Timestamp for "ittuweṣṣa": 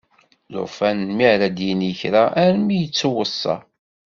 2.85-3.55